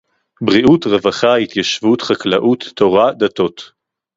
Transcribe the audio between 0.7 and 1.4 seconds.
רווחה,